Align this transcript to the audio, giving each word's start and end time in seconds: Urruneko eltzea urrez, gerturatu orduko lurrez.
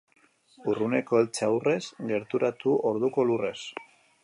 Urruneko 0.71 1.19
eltzea 1.25 1.51
urrez, 1.57 1.79
gerturatu 2.13 2.75
orduko 2.93 3.29
lurrez. 3.33 3.57